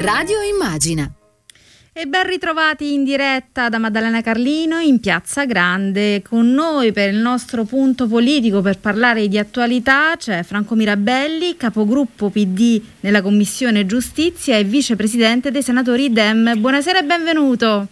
Radio 0.00 0.42
Immagina. 0.42 1.10
E 1.92 2.04
ben 2.04 2.26
ritrovati 2.26 2.92
in 2.92 3.02
diretta 3.02 3.70
da 3.70 3.78
Maddalena 3.78 4.20
Carlino 4.20 4.78
in 4.78 5.00
Piazza 5.00 5.46
Grande. 5.46 6.20
Con 6.20 6.52
noi 6.52 6.92
per 6.92 7.08
il 7.08 7.18
nostro 7.18 7.64
punto 7.64 8.06
politico 8.06 8.60
per 8.60 8.78
parlare 8.78 9.26
di 9.26 9.38
attualità 9.38 10.14
c'è 10.16 10.42
Franco 10.42 10.74
Mirabelli, 10.74 11.56
capogruppo 11.56 12.28
PD 12.28 12.82
nella 13.00 13.22
Commissione 13.22 13.86
Giustizia 13.86 14.58
e 14.58 14.64
vicepresidente 14.64 15.50
dei 15.50 15.62
senatori 15.62 16.12
Dem. 16.12 16.60
Buonasera 16.60 16.98
e 16.98 17.04
benvenuto. 17.04 17.86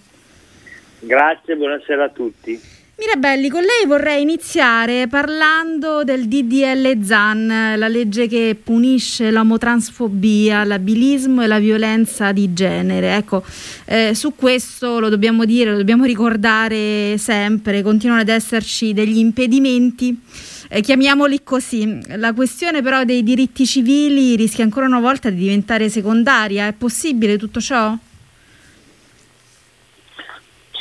Grazie, 1.00 1.57
buonasera 1.57 2.05
a 2.05 2.09
tutti. 2.11 2.61
Mirabelli, 2.96 3.48
con 3.48 3.62
lei 3.62 3.86
vorrei 3.88 4.22
iniziare 4.22 5.08
parlando 5.08 6.04
del 6.04 6.29
DDL 6.29 7.02
ZAN, 7.02 7.74
la 7.76 7.88
legge 7.88 8.29
che 8.29 8.56
punisce 8.62 9.32
l'omotransfobia, 9.32 10.62
l'abilismo 10.62 11.43
e 11.43 11.48
la 11.48 11.58
violenza 11.58 12.30
di 12.30 12.52
genere. 12.52 13.16
Ecco, 13.16 13.43
eh, 13.86 14.14
su 14.14 14.36
questo 14.36 15.00
lo 15.00 15.08
dobbiamo 15.08 15.44
dire, 15.44 15.72
lo 15.72 15.79
dobbiamo 15.79 16.04
ricordare 16.04 17.18
sempre, 17.18 17.82
continuano 17.82 18.21
ad 18.21 18.29
esserci 18.29 18.93
degli 18.93 19.18
impedimenti. 19.18 20.16
Eh, 20.68 20.80
chiamiamoli 20.80 21.43
così. 21.43 21.99
La 22.16 22.32
questione 22.32 22.80
però 22.80 23.02
dei 23.02 23.24
diritti 23.24 23.66
civili 23.66 24.36
rischia 24.36 24.63
ancora 24.63 24.86
una 24.86 25.00
volta 25.00 25.30
di 25.30 25.36
diventare 25.36 25.88
secondaria. 25.88 26.68
È 26.68 26.72
possibile 26.72 27.38
tutto 27.38 27.61
ciò? 27.61 27.99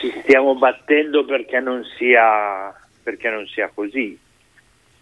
Ci 0.04 0.14
stiamo 0.22 0.54
battendo 0.56 1.24
perché 1.24 1.62
non 1.62 1.82
sia, 1.98 2.76
perché 3.02 3.30
non 3.30 3.48
sia 3.48 3.72
così, 3.74 4.20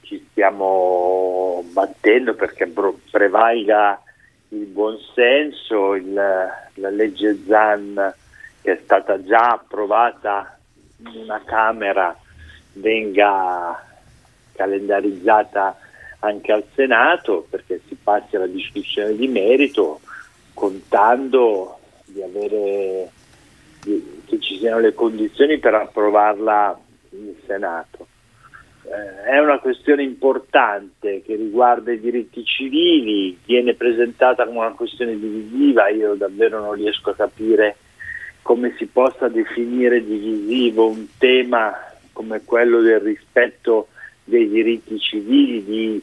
ci 0.01 0.27
stiamo 0.29 1.63
battendo 1.71 2.35
perché 2.35 2.71
prevalga 3.09 3.99
il 4.49 4.65
buonsenso, 4.65 5.95
il, 5.95 6.13
la 6.13 6.89
legge 6.91 7.35
ZAN 7.47 8.13
che 8.61 8.73
è 8.73 8.79
stata 8.83 9.23
già 9.23 9.53
approvata 9.53 10.59
in 10.97 11.21
una 11.23 11.41
Camera 11.45 12.15
venga 12.73 13.83
calendarizzata 14.53 15.79
anche 16.19 16.51
al 16.51 16.63
Senato 16.75 17.47
perché 17.49 17.81
si 17.87 17.95
passi 17.95 18.35
alla 18.35 18.45
discussione 18.45 19.15
di 19.15 19.27
merito 19.27 19.99
contando 20.53 21.79
di 22.05 22.21
avere 22.21 23.09
che 23.83 24.39
ci 24.39 24.57
siano 24.57 24.79
le 24.79 24.93
condizioni 24.93 25.57
per 25.57 25.73
approvarla 25.73 26.79
in 27.11 27.33
Senato. 27.45 28.07
Eh, 28.83 29.23
è 29.31 29.39
una 29.39 29.59
questione 29.59 30.03
importante 30.03 31.21
che 31.23 31.35
riguarda 31.35 31.91
i 31.91 31.99
diritti 31.99 32.43
civili, 32.43 33.37
viene 33.45 33.73
presentata 33.73 34.45
come 34.45 34.59
una 34.59 34.71
questione 34.71 35.17
divisiva, 35.17 35.89
io 35.89 36.15
davvero 36.15 36.59
non 36.59 36.73
riesco 36.73 37.11
a 37.11 37.15
capire 37.15 37.75
come 38.41 38.73
si 38.77 38.85
possa 38.87 39.27
definire 39.27 40.03
divisivo 40.03 40.87
un 40.87 41.05
tema 41.17 41.73
come 42.11 42.41
quello 42.43 42.81
del 42.81 42.99
rispetto 42.99 43.87
dei 44.23 44.49
diritti 44.49 44.99
civili 44.99 45.63
di 45.63 46.01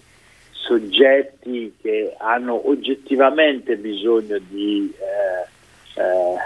soggetti 0.50 1.74
che 1.80 2.14
hanno 2.18 2.68
oggettivamente 2.68 3.76
bisogno 3.76 4.38
di 4.48 4.92
eh, 4.98 6.00
eh, 6.00 6.36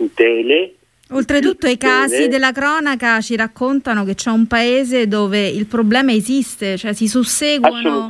tutele. 0.00 0.74
Oltretutto 1.10 1.66
i 1.66 1.76
casi 1.76 2.28
della 2.28 2.52
cronaca 2.52 3.20
ci 3.20 3.34
raccontano 3.34 4.04
che 4.04 4.14
c'è 4.14 4.30
un 4.30 4.46
paese 4.46 5.08
dove 5.08 5.46
il 5.46 5.66
problema 5.66 6.12
esiste, 6.12 6.76
cioè 6.76 6.92
si 6.92 7.08
susseguono 7.08 8.06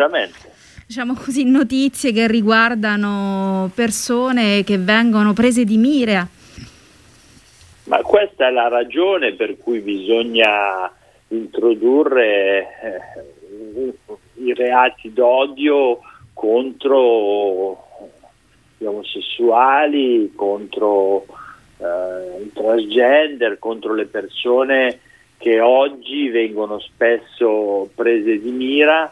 diciamo 0.86 1.14
così, 1.14 1.44
notizie 1.44 2.12
che 2.12 2.26
riguardano 2.26 3.70
persone 3.74 4.64
che 4.64 4.76
vengono 4.76 5.32
prese 5.32 5.64
di 5.64 5.76
mira. 5.76 6.26
Ma 7.84 7.98
questa 8.02 8.48
è 8.48 8.50
la 8.50 8.68
ragione 8.68 9.32
per 9.32 9.56
cui 9.56 9.80
bisogna 9.80 10.92
introdurre 11.28 12.66
eh, 12.82 13.94
i 14.42 14.52
reati 14.52 15.12
d'odio 15.12 16.00
contro 16.34 17.86
gli 18.76 18.84
omosessuali, 18.84 20.32
contro 20.34 21.24
eh, 21.80 22.42
il 22.42 22.52
transgender, 22.52 23.58
contro 23.58 23.94
le 23.94 24.06
persone 24.06 25.00
che 25.38 25.60
oggi 25.60 26.28
vengono 26.28 26.78
spesso 26.80 27.88
prese 27.94 28.38
di 28.38 28.50
mira 28.50 29.10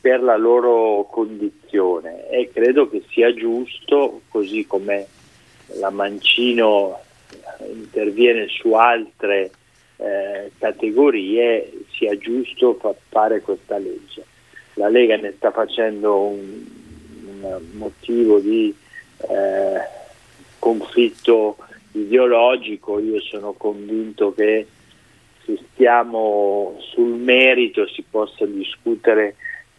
per 0.00 0.22
la 0.22 0.36
loro 0.36 1.06
condizione 1.10 2.28
e 2.30 2.50
credo 2.52 2.88
che 2.88 3.02
sia 3.10 3.34
giusto, 3.34 4.22
così 4.28 4.66
come 4.66 5.06
la 5.78 5.90
Mancino 5.90 7.00
interviene 7.68 8.46
su 8.48 8.72
altre 8.72 9.50
eh, 9.96 10.52
categorie, 10.58 11.72
sia 11.92 12.16
giusto 12.16 12.74
fa- 12.74 12.94
fare 13.08 13.40
questa 13.40 13.76
legge. 13.78 14.24
La 14.74 14.88
Lega 14.88 15.16
ne 15.16 15.32
sta 15.36 15.50
facendo 15.50 16.20
un, 16.20 16.64
un 17.26 17.62
motivo 17.72 18.38
di 18.38 18.74
eh, 19.28 19.80
conflitto 20.58 21.56
ideologico, 22.00 22.98
io 22.98 23.20
sono 23.20 23.52
convinto 23.52 24.34
che 24.34 24.66
se 25.44 25.58
stiamo 25.72 26.76
sul 26.92 27.14
merito 27.18 27.86
si 27.86 28.04
possa 28.08 28.44
discutere 28.46 29.36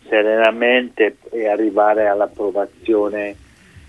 serenamente 0.08 1.18
e 1.32 1.48
arrivare 1.48 2.08
all'approvazione 2.08 3.36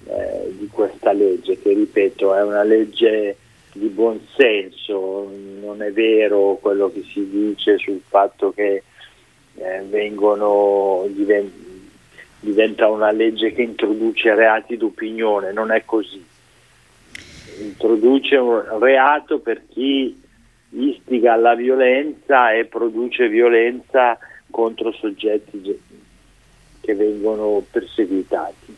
eh, 0.06 0.52
di 0.58 0.66
questa 0.68 1.12
legge, 1.12 1.60
che 1.60 1.72
ripeto 1.72 2.34
è 2.34 2.42
una 2.42 2.64
legge 2.64 3.36
di 3.72 3.86
buon 3.88 4.20
senso, 4.36 5.30
non 5.60 5.82
è 5.82 5.92
vero 5.92 6.58
quello 6.60 6.90
che 6.90 7.04
si 7.12 7.28
dice 7.28 7.78
sul 7.78 8.00
fatto 8.06 8.52
che 8.52 8.82
eh, 9.54 9.82
vengono, 9.88 11.04
divent, 11.08 11.52
diventa 12.40 12.88
una 12.88 13.12
legge 13.12 13.52
che 13.52 13.62
introduce 13.62 14.34
reati 14.34 14.76
d'opinione, 14.76 15.52
non 15.52 15.70
è 15.70 15.84
così 15.84 16.24
introduce 17.60 18.36
un 18.36 18.78
reato 18.78 19.41
per 19.41 19.62
chi 19.69 20.20
istiga 20.70 21.32
alla 21.32 21.54
violenza 21.54 22.52
e 22.52 22.66
produce 22.66 23.28
violenza 23.28 24.19
contro 24.50 24.92
soggetti 24.92 25.80
che 26.80 26.94
vengono 26.94 27.64
perseguitati. 27.70 28.76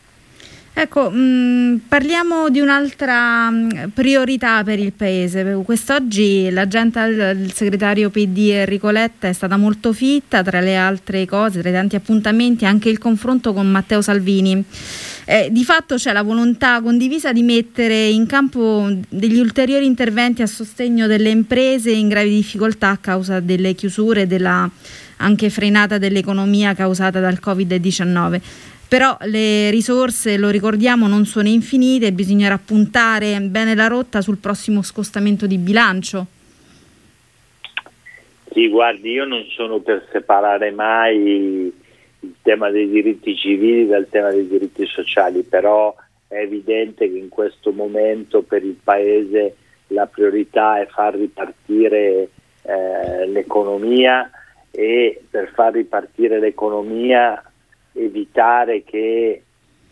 Ecco, 0.81 1.11
mh, 1.11 1.19
mm, 1.19 1.77
parliamo 1.89 2.49
di 2.49 2.59
un'altra 2.59 3.51
mm, 3.51 3.69
priorità 3.93 4.65
per 4.65 4.79
il 4.79 4.93
Paese. 4.95 5.61
Quest'oggi 5.63 6.49
l'agenda 6.49 7.07
del 7.07 7.53
segretario 7.53 8.09
PD 8.09 8.53
Enrico 8.53 8.89
Letta 8.89 9.29
è 9.29 9.33
stata 9.35 9.59
molto 9.59 9.93
fitta, 9.93 10.43
tra 10.43 10.61
le 10.61 10.77
altre 10.77 11.27
cose, 11.27 11.61
tra 11.61 11.69
i 11.69 11.73
tanti 11.73 11.97
appuntamenti, 11.97 12.65
anche 12.65 12.89
il 12.89 12.97
confronto 12.97 13.53
con 13.53 13.71
Matteo 13.71 14.01
Salvini. 14.01 14.65
Eh, 15.27 15.49
di 15.53 15.65
fatto 15.65 15.97
c'è 15.97 16.15
la 16.15 16.23
volontà 16.23 16.81
condivisa 16.81 17.31
di 17.31 17.43
mettere 17.43 18.07
in 18.07 18.25
campo 18.25 18.89
degli 19.11 19.39
ulteriori 19.39 19.85
interventi 19.85 20.41
a 20.41 20.47
sostegno 20.47 21.07
delle 21.07 21.29
imprese 21.29 21.91
in 21.91 22.09
gravi 22.09 22.31
difficoltà 22.31 22.89
a 22.89 22.97
causa 22.97 23.39
delle 23.41 23.75
chiusure 23.75 24.23
e 24.23 24.27
della 24.27 24.69
anche 25.21 25.51
frenata 25.51 25.99
dell'economia 25.99 26.73
causata 26.75 27.21
dal 27.21 27.39
Covid-19 27.45 28.41
però 28.91 29.17
le 29.21 29.71
risorse, 29.71 30.37
lo 30.37 30.49
ricordiamo, 30.49 31.07
non 31.07 31.25
sono 31.25 31.47
infinite, 31.47 32.11
bisognerà 32.11 32.59
puntare 32.59 33.39
bene 33.39 33.77
la 33.77 33.87
rotta 33.87 34.21
sul 34.21 34.39
prossimo 34.39 34.83
scostamento 34.83 35.47
di 35.47 35.59
bilancio. 35.59 36.27
Sì, 38.51 38.69
guardi, 38.69 39.13
io 39.13 39.27
non 39.27 39.45
sono 39.51 39.79
per 39.79 40.09
separare 40.11 40.73
mai 40.73 41.73
il 42.19 42.35
tema 42.43 42.69
dei 42.71 42.89
diritti 42.91 43.37
civili 43.37 43.87
dal 43.87 44.09
tema 44.11 44.31
dei 44.31 44.49
diritti 44.49 44.85
sociali, 44.87 45.45
però 45.45 45.95
è 46.27 46.39
evidente 46.39 47.09
che 47.09 47.17
in 47.17 47.29
questo 47.29 47.71
momento 47.71 48.43
per 48.43 48.65
il 48.65 48.77
Paese 48.83 49.55
la 49.89 50.07
priorità 50.07 50.81
è 50.81 50.87
far 50.87 51.15
ripartire 51.15 52.29
eh, 52.63 53.27
l'economia 53.29 54.29
e 54.73 55.23
per 55.31 55.53
far 55.55 55.75
ripartire 55.75 56.41
l'economia 56.41 57.41
evitare 57.93 58.83
che 58.85 59.43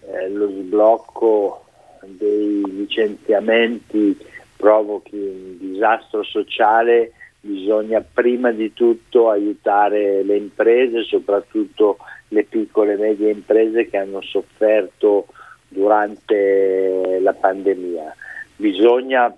eh, 0.00 0.28
lo 0.30 0.48
sblocco 0.48 1.64
dei 2.04 2.62
licenziamenti 2.64 4.16
provochi 4.56 5.16
un 5.16 5.58
disastro 5.58 6.22
sociale, 6.24 7.12
bisogna 7.40 8.00
prima 8.00 8.50
di 8.50 8.72
tutto 8.72 9.30
aiutare 9.30 10.22
le 10.22 10.36
imprese, 10.36 11.04
soprattutto 11.04 11.98
le 12.28 12.44
piccole 12.44 12.94
e 12.94 12.96
medie 12.96 13.30
imprese 13.30 13.88
che 13.88 13.96
hanno 13.96 14.20
sofferto 14.20 15.26
durante 15.68 17.18
la 17.20 17.32
pandemia. 17.32 18.14
Bisogna, 18.56 19.34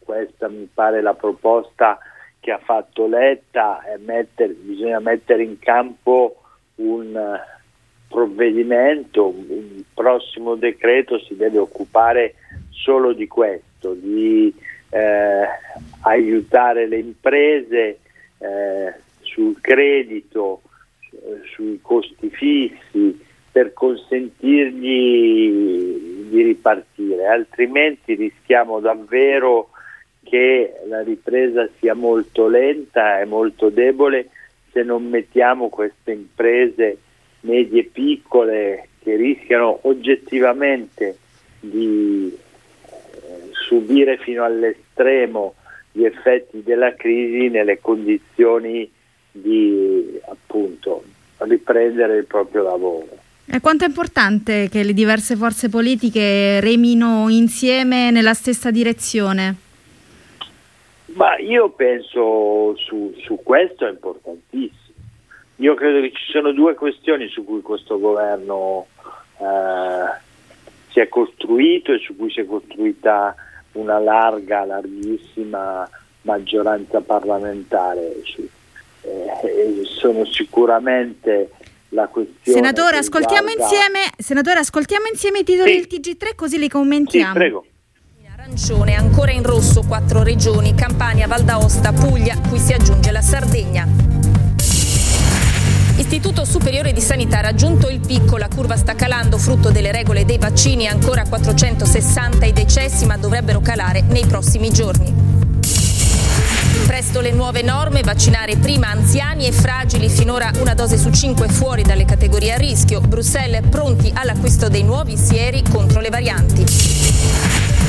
questa 0.00 0.48
mi 0.48 0.68
pare 0.72 1.00
la 1.00 1.14
proposta 1.14 1.98
che 2.40 2.50
ha 2.50 2.58
fatto 2.58 3.06
Letta, 3.06 3.80
mettere, 3.98 4.52
bisogna 4.52 4.98
mettere 4.98 5.44
in 5.44 5.58
campo 5.58 6.42
un 6.78 7.40
provvedimento, 8.08 9.34
il 9.48 9.84
prossimo 9.94 10.54
decreto 10.54 11.18
si 11.20 11.36
deve 11.36 11.58
occupare 11.58 12.34
solo 12.70 13.12
di 13.12 13.26
questo, 13.26 13.94
di 13.94 14.54
eh, 14.90 15.46
aiutare 16.02 16.86
le 16.86 16.98
imprese 16.98 17.98
eh, 18.38 18.94
sul 19.20 19.60
credito, 19.60 20.62
sui 21.52 21.78
costi 21.82 22.30
fissi, 22.30 23.26
per 23.50 23.72
consentirgli 23.72 26.28
di 26.28 26.42
ripartire, 26.42 27.26
altrimenti 27.26 28.14
rischiamo 28.14 28.78
davvero 28.78 29.70
che 30.22 30.74
la 30.86 31.02
ripresa 31.02 31.66
sia 31.78 31.94
molto 31.94 32.46
lenta 32.46 33.18
e 33.18 33.24
molto 33.24 33.70
debole 33.70 34.28
se 34.78 34.84
non 34.84 35.08
mettiamo 35.08 35.68
queste 35.68 36.12
imprese 36.12 36.98
medie 37.40 37.80
e 37.80 37.90
piccole 37.92 38.88
che 39.02 39.16
rischiano 39.16 39.80
oggettivamente 39.82 41.16
di 41.58 42.32
eh, 42.32 43.50
subire 43.50 44.18
fino 44.18 44.44
all'estremo 44.44 45.54
gli 45.90 46.04
effetti 46.04 46.62
della 46.62 46.94
crisi 46.94 47.48
nelle 47.48 47.80
condizioni 47.80 48.88
di 49.32 50.20
appunto 50.28 51.02
riprendere 51.38 52.18
il 52.18 52.26
proprio 52.26 52.62
lavoro. 52.62 53.08
E 53.46 53.60
quanto 53.60 53.84
è 53.84 53.88
importante 53.88 54.68
che 54.70 54.84
le 54.84 54.92
diverse 54.92 55.34
forze 55.34 55.68
politiche 55.68 56.60
remino 56.60 57.28
insieme 57.28 58.10
nella 58.10 58.34
stessa 58.34 58.70
direzione? 58.70 59.66
Ma 61.18 61.36
io 61.38 61.70
penso 61.70 62.76
su, 62.76 63.12
su 63.24 63.40
questo 63.42 63.84
è 63.84 63.90
importantissimo. 63.90 64.76
Io 65.56 65.74
credo 65.74 66.00
che 66.00 66.12
ci 66.12 66.30
sono 66.30 66.52
due 66.52 66.74
questioni 66.74 67.26
su 67.26 67.44
cui 67.44 67.60
questo 67.60 67.98
governo 67.98 68.86
eh, 69.38 70.20
si 70.90 71.00
è 71.00 71.08
costruito 71.08 71.92
e 71.92 71.98
su 71.98 72.14
cui 72.14 72.30
si 72.30 72.38
è 72.38 72.46
costruita 72.46 73.34
una 73.72 73.98
larga, 73.98 74.64
larghissima 74.64 75.90
maggioranza 76.22 77.00
parlamentare. 77.00 78.14
Eh, 79.02 79.82
sono 79.86 80.24
sicuramente 80.24 81.50
la 81.88 82.06
questione. 82.06 82.58
Senatore, 82.58 82.98
ascoltiamo, 82.98 83.48
riguarda... 83.48 83.74
insieme, 83.74 83.98
senatore 84.16 84.60
ascoltiamo 84.60 85.06
insieme 85.08 85.40
i 85.40 85.44
titoli 85.44 85.72
sì. 85.72 85.98
del 86.00 86.16
TG3 86.16 86.36
così 86.36 86.58
li 86.58 86.68
commentiamo. 86.68 87.32
Sì, 87.32 87.38
prego. 87.38 87.64
Arancione, 88.48 88.94
ancora 88.94 89.30
in 89.30 89.42
rosso 89.42 89.82
quattro 89.82 90.22
regioni, 90.22 90.74
Campania, 90.74 91.26
Val 91.26 91.42
d'Aosta, 91.44 91.92
Puglia, 91.92 92.38
cui 92.48 92.58
si 92.58 92.72
aggiunge 92.72 93.10
la 93.10 93.20
Sardegna. 93.20 93.86
Istituto 95.96 96.46
Superiore 96.46 96.94
di 96.94 97.00
Sanità 97.02 97.38
ha 97.38 97.42
raggiunto 97.42 97.90
il 97.90 98.00
picco, 98.00 98.38
la 98.38 98.48
curva 98.48 98.76
sta 98.76 98.94
calando 98.94 99.36
frutto 99.36 99.70
delle 99.70 99.92
regole 99.92 100.24
dei 100.24 100.38
vaccini, 100.38 100.88
ancora 100.88 101.24
460 101.28 102.46
i 102.46 102.52
decessi 102.54 103.04
ma 103.04 103.18
dovrebbero 103.18 103.60
calare 103.60 104.00
nei 104.00 104.24
prossimi 104.24 104.70
giorni. 104.70 105.14
Presto 106.86 107.20
le 107.20 107.32
nuove 107.32 107.60
norme, 107.60 108.00
vaccinare 108.00 108.56
prima 108.56 108.88
anziani 108.88 109.46
e 109.46 109.52
fragili, 109.52 110.08
finora 110.08 110.50
una 110.58 110.72
dose 110.72 110.96
su 110.96 111.10
cinque 111.10 111.48
fuori 111.48 111.82
dalle 111.82 112.06
categorie 112.06 112.54
a 112.54 112.56
rischio. 112.56 113.02
Bruxelles 113.02 113.68
pronti 113.68 114.10
all'acquisto 114.14 114.70
dei 114.70 114.84
nuovi 114.84 115.18
sieri 115.18 115.62
contro 115.70 116.00
le 116.00 116.08
varianti. 116.08 117.47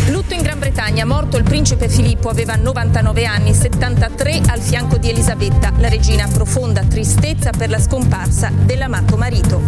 Lutto 0.09 0.33
in 0.33 0.41
Gran 0.41 0.57
Bretagna, 0.57 1.05
morto 1.05 1.37
il 1.37 1.43
principe 1.43 1.87
Filippo, 1.87 2.29
aveva 2.29 2.55
99 2.55 3.25
anni, 3.25 3.53
73 3.53 4.41
al 4.47 4.59
fianco 4.59 4.97
di 4.97 5.09
Elisabetta. 5.09 5.71
La 5.77 5.87
regina 5.87 6.27
profonda 6.27 6.83
tristezza 6.83 7.51
per 7.51 7.69
la 7.69 7.79
scomparsa 7.79 8.51
dell'amato 8.51 9.17
marito. 9.17 9.61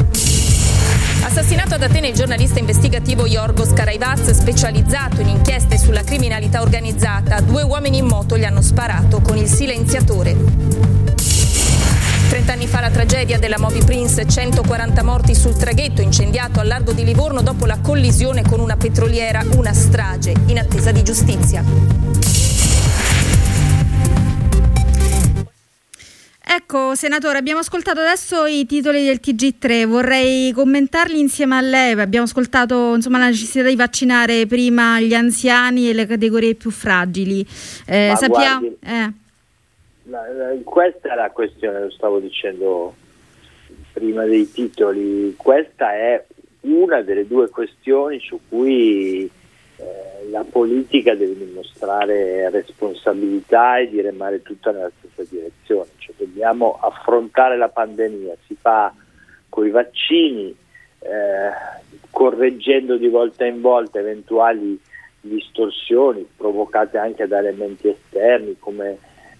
Assassinato 1.23 1.75
ad 1.75 1.83
Atene 1.83 2.07
il 2.07 2.15
giornalista 2.15 2.57
investigativo 2.57 3.27
Yorgos 3.27 3.71
Karaivaz, 3.73 4.31
specializzato 4.31 5.21
in 5.21 5.29
inchieste 5.29 5.77
sulla 5.77 6.01
criminalità 6.01 6.61
organizzata. 6.61 7.39
Due 7.41 7.61
uomini 7.61 7.99
in 7.99 8.05
moto 8.05 8.35
gli 8.35 8.43
hanno 8.43 8.61
sparato 8.61 9.21
con 9.21 9.37
il 9.37 9.47
silenziatore. 9.47 11.10
30 12.31 12.53
anni 12.53 12.65
fa 12.65 12.79
la 12.79 12.89
tragedia 12.89 13.37
della 13.37 13.59
Moby 13.59 13.83
Prince, 13.83 14.25
140 14.25 15.03
morti 15.03 15.35
sul 15.35 15.53
traghetto 15.53 16.01
incendiato 16.01 16.61
al 16.61 16.67
largo 16.67 16.93
di 16.93 17.03
Livorno 17.03 17.41
dopo 17.41 17.65
la 17.65 17.77
collisione 17.81 18.41
con 18.41 18.61
una 18.61 18.77
petroliera, 18.77 19.43
una 19.57 19.73
strage 19.73 20.33
in 20.45 20.57
attesa 20.57 20.93
di 20.93 21.03
giustizia. 21.03 21.61
Ecco, 26.41 26.95
senatore, 26.95 27.37
abbiamo 27.37 27.59
ascoltato 27.59 27.99
adesso 27.99 28.45
i 28.45 28.65
titoli 28.65 29.03
del 29.03 29.19
TG3, 29.21 29.85
vorrei 29.85 30.53
commentarli 30.53 31.19
insieme 31.19 31.57
a 31.57 31.61
lei. 31.61 31.99
Abbiamo 31.99 32.27
ascoltato 32.27 32.95
insomma, 32.95 33.17
la 33.17 33.27
necessità 33.27 33.67
di 33.67 33.75
vaccinare 33.75 34.47
prima 34.47 35.01
gli 35.01 35.13
anziani 35.13 35.89
e 35.89 35.93
le 35.93 36.05
categorie 36.05 36.55
più 36.55 36.71
fragili. 36.71 37.45
Eh, 37.85 38.13
sappiamo, 38.15 38.59
guardi, 38.61 38.77
eh. 38.85 39.19
Questa 40.63 41.13
è 41.13 41.15
la 41.15 41.31
questione, 41.31 41.81
lo 41.81 41.89
stavo 41.89 42.19
dicendo 42.19 42.95
prima 43.93 44.25
dei 44.25 44.49
titoli. 44.51 45.35
Questa 45.35 45.93
è 45.93 46.23
una 46.61 47.01
delle 47.01 47.27
due 47.27 47.49
questioni 47.49 48.19
su 48.19 48.39
cui 48.47 49.29
eh, 49.77 50.29
la 50.29 50.45
politica 50.49 51.15
deve 51.15 51.37
dimostrare 51.37 52.49
responsabilità 52.49 53.79
e 53.79 53.89
di 53.89 54.01
remare 54.01 54.41
tutta 54.41 54.71
nella 54.71 54.91
stessa 54.99 55.27
direzione, 55.29 55.89
cioè 55.97 56.15
dobbiamo 56.17 56.77
affrontare 56.79 57.57
la 57.57 57.69
pandemia, 57.69 58.35
si 58.45 58.55
fa 58.59 58.93
con 59.49 59.65
i 59.65 59.71
vaccini, 59.71 60.55
eh, 60.99 61.51
correggendo 62.11 62.97
di 62.97 63.07
volta 63.07 63.45
in 63.45 63.61
volta 63.61 63.99
eventuali 63.99 64.79
distorsioni 65.23 66.27
provocate 66.35 66.97
anche 66.97 67.27
da 67.27 67.37
elementi 67.37 67.87
esterni 67.87 68.55
come 68.57 68.97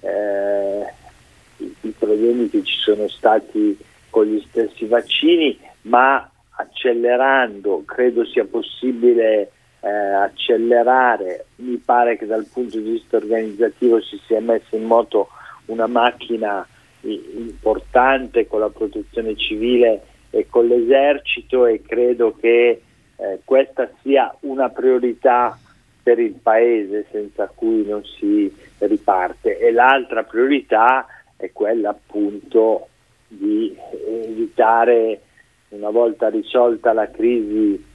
i, 0.07 1.75
i 1.81 1.94
problemi 1.98 2.50
che 2.50 2.63
ci 2.63 2.77
sono 2.77 3.07
stati 3.07 3.77
con 4.09 4.25
gli 4.25 4.44
stessi 4.48 4.86
vaccini, 4.86 5.57
ma 5.83 6.30
accelerando 6.56 7.83
credo 7.86 8.25
sia 8.25 8.45
possibile 8.45 9.51
eh, 9.80 9.89
accelerare, 9.89 11.45
mi 11.57 11.77
pare 11.77 12.18
che 12.18 12.25
dal 12.25 12.48
punto 12.51 12.77
di 12.77 12.92
vista 12.92 13.18
organizzativo 13.18 14.01
si 14.01 14.19
sia 14.25 14.39
messa 14.39 14.75
in 14.75 14.83
moto 14.83 15.30
una 15.65 15.88
macchina 15.88 16.65
importante 17.03 18.45
con 18.45 18.59
la 18.59 18.69
protezione 18.69 19.36
civile 19.36 20.03
e 20.30 20.48
con 20.48 20.68
l'esercito 20.68 21.65
e 21.65 21.81
credo 21.81 22.36
che 22.39 22.81
eh, 23.15 23.39
questa 23.44 23.89
sia 24.01 24.33
una 24.42 24.69
priorità 24.69 25.58
per 26.01 26.20
il 26.20 26.34
paese 26.34 27.05
senza 27.12 27.51
cui 27.53 27.86
non 27.86 28.03
si 28.03 28.53
riparte 28.79 29.58
e 29.58 29.72
l'altra 29.72 30.24
priorità 30.24 31.05
è 31.38 31.51
quella 31.51 31.89
appunto 31.89 32.88
di 33.27 33.75
evitare 34.08 35.22
una 35.70 35.89
volta 35.89 36.29
risolta 36.29 36.93
la 36.93 37.10
crisi 37.10 37.89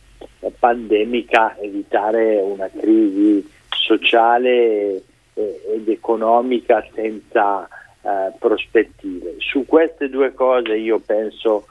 pandemica 0.59 1.57
evitare 1.59 2.41
una 2.41 2.69
crisi 2.69 3.47
sociale 3.69 5.03
ed 5.35 5.89
economica 5.89 6.85
senza 6.95 7.69
eh, 8.01 8.33
prospettive. 8.39 9.35
Su 9.39 9.67
queste 9.67 10.09
due 10.09 10.33
cose 10.33 10.77
io 10.77 10.99
penso 10.99 11.67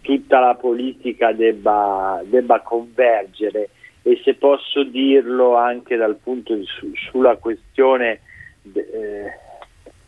tutta 0.00 0.40
la 0.40 0.54
politica 0.54 1.32
debba, 1.32 2.22
debba 2.24 2.60
convergere 2.60 3.68
e 4.02 4.20
se 4.24 4.34
posso 4.34 4.82
dirlo 4.82 5.56
anche 5.56 5.96
dal 5.96 6.16
punto 6.16 6.54
di 6.54 6.64
su, 6.64 6.90
sulla 6.94 7.36
questione 7.36 8.20
de, 8.62 8.80
eh, 8.80 9.32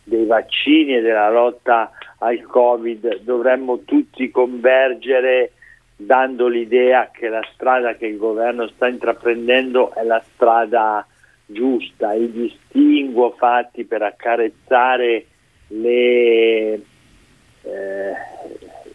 dei 0.03 0.25
vaccini 0.25 0.97
e 0.97 1.01
della 1.01 1.31
lotta 1.31 1.91
al 2.19 2.41
Covid 2.43 3.21
dovremmo 3.21 3.83
tutti 3.83 4.29
convergere 4.29 5.51
dando 5.95 6.47
l'idea 6.47 7.09
che 7.11 7.29
la 7.29 7.45
strada 7.53 7.95
che 7.95 8.07
il 8.07 8.17
governo 8.17 8.67
sta 8.67 8.87
intraprendendo 8.87 9.93
è 9.93 10.03
la 10.03 10.21
strada 10.33 11.05
giusta, 11.45 12.13
i 12.13 12.29
distinguo 12.31 13.31
fatti 13.31 13.85
per 13.85 14.01
accarezzare 14.01 15.25
le, 15.67 16.81
eh, 17.61 18.13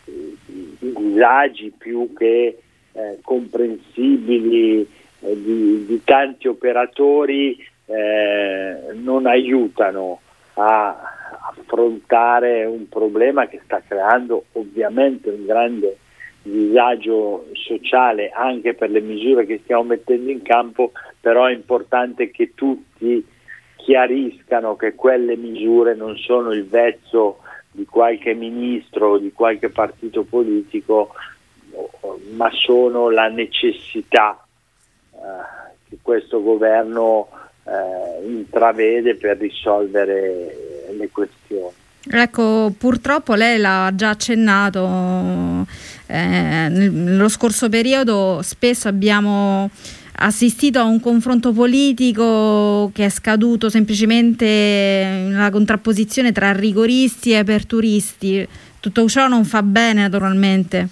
i 0.05 0.39
disagi 0.79 1.73
più 1.77 2.13
che 2.15 2.59
eh, 2.93 3.19
comprensibili 3.23 4.81
eh, 5.21 5.43
di, 5.43 5.85
di, 5.87 6.03
tanti 6.05 6.49
operatori 6.49 7.57
eh, 7.87 8.77
non 8.95 9.27
aiutano 9.27 10.21
a 10.55 10.97
affrontare 11.57 12.65
un 12.65 12.89
problema 12.89 13.47
che 13.47 13.61
sta 13.65 13.83
creando 13.87 14.45
ovviamente 14.53 15.31
un 15.31 15.47
grande 15.47 15.97
disagio 16.43 17.47
sociale 17.53 18.31
anche 18.31 18.75
per 18.75 18.91
le 18.91 19.01
misure 19.01 19.47
che 19.47 19.61
stiamo 19.63 19.85
mettendo 19.85 20.31
in 20.31 20.43
campo, 20.43 20.93
però 21.21 21.47
è 21.47 21.53
importante 21.53 22.31
che 22.31 22.53
tutti 22.55 23.25
chiariscano 23.77 24.77
che 24.77 24.95
quelle 24.95 25.37
misure 25.37 25.95
non 25.95 26.17
sono 26.17 26.53
il 26.53 26.67
vezzo 26.67 27.39
di 27.73 27.85
qualche 27.85 28.35
ministro 28.35 29.13
o 29.13 29.19
di 29.19 29.33
qualche 29.33 29.69
partito 29.69 30.25
politico, 30.25 31.15
ma 32.33 32.51
sono 32.53 33.11
la 33.11 33.29
necessità 33.29 34.45
eh, 35.13 35.19
che 35.89 35.99
questo 36.03 36.43
governo 36.43 37.29
eh, 37.65 38.27
intravede 38.27 39.17
per 39.17 39.39
risolvere 39.39 40.87
le 40.97 41.09
questioni. 41.11 41.79
Ecco, 42.11 42.73
purtroppo 42.77 43.35
lei 43.35 43.59
l'ha 43.59 43.93
già 43.95 44.11
accennato, 44.11 45.67
eh, 46.07 46.69
nello 46.71 47.29
scorso 47.29 47.69
periodo 47.69 48.41
spesso 48.43 48.89
abbiamo 48.89 49.69
assistito 50.23 50.79
a 50.79 50.85
un 50.85 50.99
confronto 51.01 51.53
politico 51.53 52.91
che 52.95 53.05
è 53.05 53.09
scaduto 53.11 53.69
semplicemente 53.69 54.47
nella 54.47 55.51
contrapposizione 55.51 56.33
tra 56.33 56.53
rigoristi 56.53 57.33
e 57.33 57.39
aperturisti. 57.39 58.49
Tutto 58.81 59.07
ciò 59.09 59.29
non 59.29 59.45
fa 59.45 59.63
bene 59.63 60.03
naturalmente. 60.03 60.89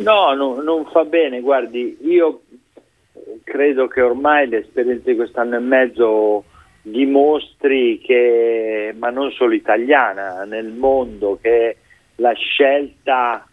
No, 0.00 0.32
no, 0.34 0.62
non 0.62 0.86
fa 0.86 1.04
bene, 1.04 1.40
guardi, 1.40 1.98
io 2.02 2.42
credo 3.44 3.86
che 3.86 4.00
ormai 4.00 4.48
l'esperienza 4.48 5.10
di 5.10 5.16
quest'anno 5.16 5.56
e 5.56 5.60
mezzo 5.60 6.44
dimostri 6.82 8.00
che, 8.00 8.94
ma 8.98 9.10
non 9.10 9.30
solo 9.32 9.52
italiana, 9.52 10.44
nel 10.44 10.68
mondo, 10.68 11.38
che 11.40 11.76
la 12.16 12.32
scelta 12.32 13.46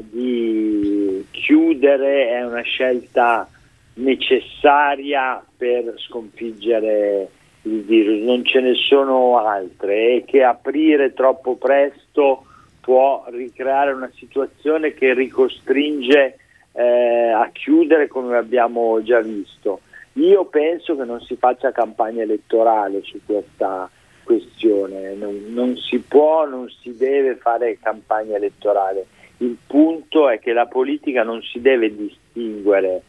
di 0.00 1.24
chiudere 1.32 2.28
è 2.28 2.44
una 2.44 2.62
scelta 2.62 3.48
necessaria 3.94 5.44
per 5.56 5.94
sconfiggere 5.96 7.28
il 7.62 7.82
virus, 7.82 8.22
non 8.22 8.44
ce 8.44 8.60
ne 8.60 8.74
sono 8.74 9.38
altre 9.38 10.14
e 10.14 10.24
che 10.24 10.44
aprire 10.44 11.12
troppo 11.12 11.56
presto 11.56 12.44
può 12.80 13.24
ricreare 13.28 13.92
una 13.92 14.10
situazione 14.14 14.94
che 14.94 15.14
ricostringe 15.14 16.38
eh, 16.72 17.30
a 17.30 17.48
chiudere 17.52 18.08
come 18.08 18.36
abbiamo 18.36 19.02
già 19.02 19.20
visto. 19.20 19.80
Io 20.14 20.46
penso 20.46 20.96
che 20.96 21.04
non 21.04 21.20
si 21.20 21.36
faccia 21.36 21.72
campagna 21.72 22.22
elettorale 22.22 23.02
su 23.02 23.20
questa 23.24 23.88
questione, 24.24 25.14
non, 25.14 25.44
non 25.48 25.76
si 25.76 25.98
può, 26.00 26.46
non 26.46 26.68
si 26.68 26.96
deve 26.96 27.36
fare 27.36 27.78
campagna 27.80 28.36
elettorale. 28.36 29.06
Il 29.38 29.56
punto 29.66 30.28
è 30.28 30.38
che 30.38 30.52
la 30.52 30.66
politica 30.66 31.22
non 31.22 31.40
si 31.42 31.60
deve 31.60 31.94
distinguere 31.94 33.02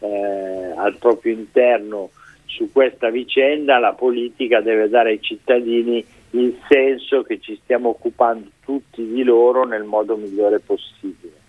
eh, 0.00 0.72
al 0.76 0.96
proprio 0.98 1.32
interno 1.32 2.10
su 2.46 2.70
questa 2.72 3.10
vicenda, 3.10 3.78
la 3.78 3.92
politica 3.92 4.60
deve 4.60 4.88
dare 4.88 5.10
ai 5.10 5.22
cittadini 5.22 6.04
il 6.38 6.56
senso 6.68 7.22
che 7.22 7.38
ci 7.40 7.58
stiamo 7.62 7.90
occupando 7.90 8.48
tutti 8.64 9.06
di 9.06 9.22
loro 9.22 9.64
nel 9.64 9.84
modo 9.84 10.16
migliore 10.16 10.60
possibile. 10.60 11.44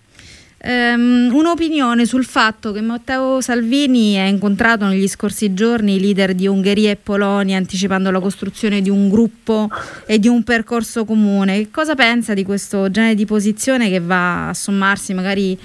Um, 0.60 1.30
un'opinione 1.32 2.04
sul 2.04 2.24
fatto 2.24 2.72
che 2.72 2.80
Matteo 2.80 3.40
Salvini 3.40 4.18
ha 4.18 4.26
incontrato 4.26 4.86
negli 4.86 5.06
scorsi 5.06 5.54
giorni 5.54 5.94
i 5.94 6.00
leader 6.00 6.34
di 6.34 6.48
Ungheria 6.48 6.90
e 6.90 6.96
Polonia 6.96 7.56
anticipando 7.56 8.10
la 8.10 8.18
costruzione 8.18 8.80
di 8.80 8.90
un 8.90 9.08
gruppo 9.08 9.68
e 10.04 10.18
di 10.18 10.26
un 10.26 10.42
percorso 10.42 11.04
comune. 11.04 11.58
Che 11.58 11.70
cosa 11.70 11.94
pensa 11.94 12.34
di 12.34 12.42
questo 12.42 12.90
genere 12.90 13.14
di 13.14 13.24
posizione 13.24 13.88
che 13.88 14.00
va 14.00 14.48
a 14.48 14.54
sommarsi 14.54 15.14
magari 15.14 15.56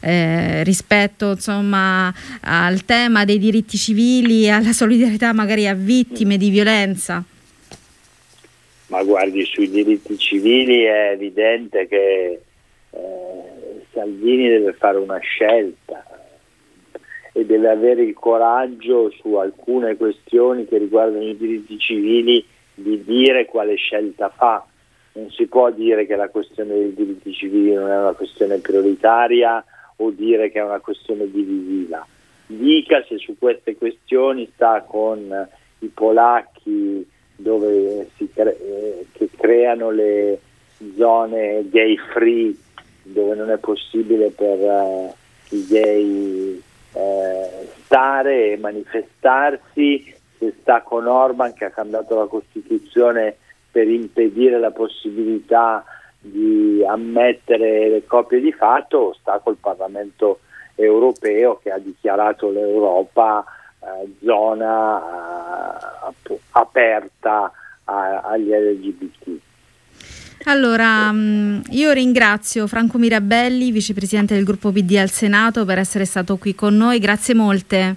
eh, 0.00 0.64
rispetto 0.64 1.30
insomma, 1.30 2.12
al 2.40 2.84
tema 2.84 3.24
dei 3.24 3.38
diritti 3.38 3.76
civili 3.76 4.46
e 4.46 4.50
alla 4.50 4.72
solidarietà 4.72 5.32
magari 5.32 5.68
a 5.68 5.74
vittime 5.74 6.36
di 6.36 6.50
violenza? 6.50 7.24
Ma 8.92 9.02
guardi, 9.04 9.42
sui 9.46 9.70
diritti 9.70 10.18
civili 10.18 10.82
è 10.82 11.12
evidente 11.12 11.88
che 11.88 12.42
eh, 12.90 13.86
Salvini 13.90 14.50
deve 14.50 14.74
fare 14.74 14.98
una 14.98 15.16
scelta 15.16 16.04
e 17.32 17.46
deve 17.46 17.70
avere 17.70 18.02
il 18.02 18.12
coraggio 18.12 19.10
su 19.12 19.32
alcune 19.36 19.96
questioni 19.96 20.66
che 20.66 20.76
riguardano 20.76 21.24
i 21.24 21.38
diritti 21.38 21.78
civili 21.78 22.44
di 22.74 23.02
dire 23.02 23.46
quale 23.46 23.76
scelta 23.76 24.28
fa. 24.28 24.62
Non 25.14 25.30
si 25.30 25.46
può 25.46 25.70
dire 25.70 26.04
che 26.04 26.14
la 26.14 26.28
questione 26.28 26.74
dei 26.74 26.92
diritti 26.92 27.32
civili 27.32 27.72
non 27.72 27.88
è 27.88 27.98
una 27.98 28.12
questione 28.12 28.58
prioritaria 28.58 29.64
o 29.96 30.10
dire 30.10 30.50
che 30.50 30.58
è 30.58 30.64
una 30.64 30.80
questione 30.80 31.30
divisiva. 31.30 32.06
Dica 32.44 33.02
se 33.08 33.16
su 33.16 33.38
queste 33.38 33.74
questioni 33.74 34.50
sta 34.54 34.82
con 34.82 35.48
i 35.78 35.86
polacchi 35.86 37.08
dove 37.36 38.10
si 38.16 38.28
cre- 38.32 38.58
eh, 38.58 39.06
che 39.12 39.28
creano 39.36 39.90
le 39.90 40.40
zone 40.96 41.68
gay 41.68 41.96
free 42.12 42.54
dove 43.02 43.34
non 43.34 43.50
è 43.50 43.58
possibile 43.58 44.30
per 44.30 44.58
uh, 44.58 45.14
i 45.50 45.66
gay 45.66 46.62
uh, 46.92 47.68
stare 47.84 48.52
e 48.52 48.56
manifestarsi, 48.58 50.14
se 50.38 50.54
sta 50.60 50.82
con 50.82 51.06
Orban 51.06 51.52
che 51.52 51.66
ha 51.66 51.70
cambiato 51.70 52.16
la 52.16 52.26
Costituzione 52.26 53.36
per 53.70 53.88
impedire 53.88 54.58
la 54.58 54.70
possibilità 54.70 55.84
di 56.20 56.84
ammettere 56.86 57.88
le 57.88 58.06
coppie 58.06 58.40
di 58.40 58.52
fatto 58.52 58.98
o 58.98 59.14
sta 59.14 59.40
col 59.40 59.56
Parlamento 59.56 60.40
europeo 60.76 61.58
che 61.62 61.70
ha 61.70 61.78
dichiarato 61.78 62.50
l'Europa 62.50 63.44
eh, 63.80 64.08
zona 64.24 65.00
eh, 65.00 65.41
aperta 66.52 67.52
agli 67.84 68.50
LGBT. 68.50 69.40
Allora, 70.44 71.12
mm, 71.12 71.60
io 71.70 71.92
ringrazio 71.92 72.66
Franco 72.66 72.98
Mirabelli, 72.98 73.70
vicepresidente 73.70 74.34
del 74.34 74.44
gruppo 74.44 74.72
PD 74.72 74.96
al 74.96 75.10
Senato, 75.10 75.64
per 75.64 75.78
essere 75.78 76.04
stato 76.04 76.36
qui 76.36 76.54
con 76.54 76.76
noi. 76.76 76.98
Grazie 76.98 77.34
molte. 77.34 77.96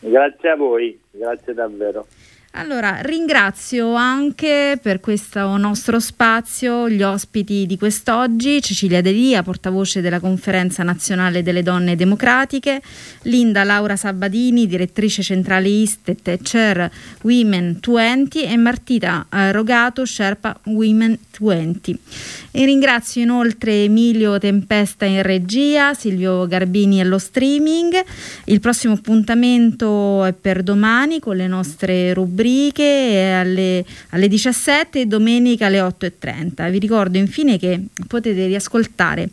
Grazie 0.00 0.50
a 0.50 0.56
voi, 0.56 0.98
grazie 1.10 1.54
davvero. 1.54 2.06
Allora, 2.54 2.98
ringrazio 3.02 3.94
anche 3.94 4.76
per 4.82 4.98
questo 4.98 5.56
nostro 5.56 6.00
spazio 6.00 6.90
gli 6.90 7.00
ospiti 7.00 7.64
di 7.64 7.78
quest'oggi, 7.78 8.60
Cecilia 8.60 9.00
Delia, 9.00 9.44
portavoce 9.44 10.00
della 10.00 10.18
Conferenza 10.18 10.82
Nazionale 10.82 11.44
delle 11.44 11.62
Donne 11.62 11.94
Democratiche, 11.94 12.82
Linda 13.22 13.62
Laura 13.62 13.94
Sabadini, 13.94 14.66
direttrice 14.66 15.22
centrale 15.22 15.68
ISTET 15.68 16.26
e 16.26 16.38
Chair 16.42 16.90
Women 17.22 17.78
20 17.86 18.42
e 18.42 18.56
Martita 18.56 19.26
eh, 19.32 19.52
Rogato, 19.52 20.04
Sherpa 20.04 20.58
Women 20.64 21.16
20. 21.38 21.98
E 22.50 22.64
ringrazio 22.64 23.22
inoltre 23.22 23.84
Emilio 23.84 24.38
Tempesta 24.38 25.04
in 25.04 25.22
regia, 25.22 25.94
Silvio 25.94 26.48
Garbini 26.48 27.00
allo 27.00 27.18
streaming. 27.18 28.04
Il 28.46 28.58
prossimo 28.58 28.94
appuntamento 28.94 30.24
è 30.24 30.32
per 30.32 30.64
domani 30.64 31.20
con 31.20 31.36
le 31.36 31.46
nostre 31.46 32.12
rubriche 32.12 32.39
alle, 32.42 33.84
alle 34.10 34.28
17 34.28 35.00
e 35.00 35.06
domenica 35.06 35.66
alle 35.66 35.80
8.30. 35.80 36.70
Vi 36.70 36.78
ricordo 36.78 37.18
infine 37.18 37.58
che 37.58 37.86
potete 38.06 38.46
riascoltare 38.46 39.28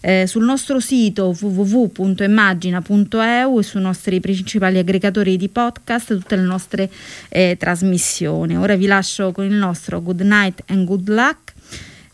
eh, 0.00 0.26
sul 0.26 0.44
nostro 0.44 0.80
sito 0.80 1.36
www.immagina.eu 1.38 3.58
e 3.58 3.62
sui 3.62 3.80
nostri 3.80 4.20
principali 4.20 4.78
aggregatori 4.78 5.36
di 5.36 5.48
podcast 5.48 6.06
tutte 6.08 6.36
le 6.36 6.42
nostre 6.42 6.88
eh, 7.28 7.56
trasmissioni. 7.58 8.56
Ora 8.56 8.76
vi 8.76 8.86
lascio 8.86 9.32
con 9.32 9.44
il 9.44 9.54
nostro 9.54 10.00
Good 10.00 10.20
Night 10.20 10.62
and 10.66 10.84
Good 10.84 11.08
Luck 11.08 11.56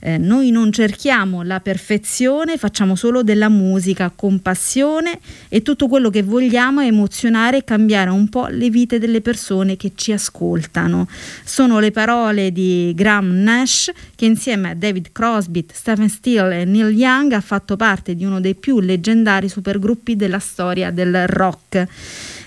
eh, 0.07 0.19
noi 0.19 0.51
non 0.51 0.71
cerchiamo 0.71 1.43
la 1.43 1.61
perfezione, 1.61 2.59
facciamo 2.59 2.95
solo 2.95 3.23
della 3.23 3.49
musica 3.49 4.13
con 4.15 4.41
passione 4.41 5.19
e 5.49 5.63
tutto 5.63 5.89
quello 5.89 6.11
che 6.11 6.23
vogliamo 6.23 6.83
è 6.83 6.87
emozionare 6.87 7.59
e 7.59 7.65
cambiare 7.65 8.11
un 8.11 8.29
po' 8.29 8.49
le 8.49 8.69
vite 8.69 8.99
delle 8.99 9.23
persone 9.23 9.79
che 9.79 9.93
ci 9.95 10.13
ascoltano. 10.13 11.09
Sono 11.43 11.81
le 11.81 11.91
parole 11.91 12.53
di 12.53 12.93
Graham 12.95 13.31
Nash 13.43 13.91
che 14.15 14.27
insieme 14.27 14.71
a 14.71 14.75
David 14.75 15.09
Crosby, 15.11 15.65
Stephen 15.73 16.11
Steele 16.11 16.61
e 16.61 16.65
Neil 16.67 16.95
Young 16.95 17.33
ha 17.33 17.41
fatto 17.41 17.77
parte 17.77 18.15
di 18.15 18.27
uno 18.27 18.41
dei 18.41 18.57
più 18.57 18.81
leggendari 18.81 19.49
supergruppi 19.49 20.17
della 20.17 20.39
storia 20.39 20.91
del 20.91 21.27
rock 21.29 21.87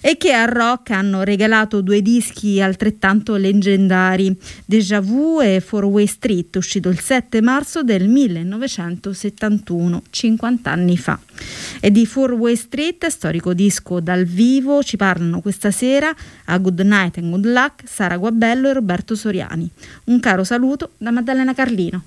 e 0.08 0.16
che 0.16 0.32
al 0.32 0.48
rock 0.48 0.92
hanno 0.92 1.24
regalato 1.24 1.82
due 1.82 2.02
dischi 2.02 2.62
altrettanto 2.62 3.36
leggendari, 3.36 4.34
Déjà 4.66 5.02
Vu 5.02 5.42
e 5.42 5.60
Four 5.60 5.84
Way 5.84 6.06
Street, 6.06 6.56
uscito 6.56 6.88
il 6.88 6.98
7 6.98 7.42
marzo 7.42 7.84
del 7.84 8.08
1971, 8.08 10.04
50 10.10 10.72
anni 10.72 10.96
fa. 10.96 11.20
E 11.82 11.92
di 11.92 12.06
Four 12.06 12.32
Way 12.36 12.56
Street, 12.56 13.06
storico 13.08 13.54
disco 13.54 14.00
dal 14.00 14.24
vivo, 14.24 14.82
ci 14.82 14.96
parlano 14.96 15.42
questa 15.42 15.72
sera 15.72 16.16
a 16.46 16.58
Good 16.58 16.80
Night 16.80 17.18
and 17.18 17.30
Good 17.30 17.46
Luck 17.46 17.84
Sara 17.86 18.16
Guabello 18.16 18.70
e 18.70 18.74
Roberto 18.74 19.14
Soriani. 19.14 19.70
Un 20.06 20.22
caro 20.22 20.46
saluto 20.46 20.92
da 20.96 21.12
Maddalena 21.12 21.54
Carlino. 21.54 22.02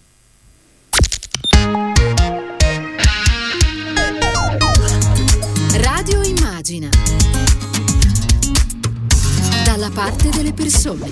Radio 5.75 6.23
Immagina 6.23 7.00
dalla 9.81 9.91
parte 9.95 10.29
delle 10.29 10.53
persone. 10.53 11.11